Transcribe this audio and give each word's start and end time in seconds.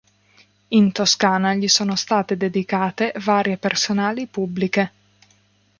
In 0.69 0.91
Toscana 0.91 1.53
gli 1.53 1.67
sono 1.67 1.93
state 1.95 2.35
dedicate 2.35 3.13
varie 3.17 3.57
personali 3.59 4.25
pubbliche. 4.25 4.91